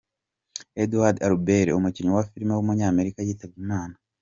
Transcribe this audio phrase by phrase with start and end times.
[0.83, 3.95] Edward Albert, umukinnyi wa film w’umunyamerika yitabye Imana.